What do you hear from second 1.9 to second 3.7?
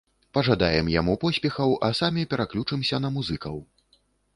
самі пераключымся на музыкаў.